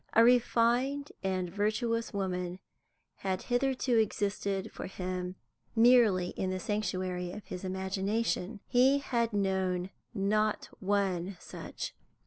[0.13, 2.57] A refined and virtuous woman
[3.17, 5.35] had hitherto existed for him
[5.75, 11.93] merely in the sanctuary of his imagination; he had known not one such.